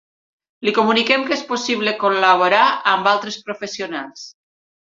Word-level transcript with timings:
Li 0.67 0.71
comuniquen 0.77 1.25
que 1.27 1.35
és 1.35 1.43
possible 1.51 1.93
col·laborar 2.05 2.63
amb 2.95 3.13
altres 3.13 3.39
professionals. 3.51 4.29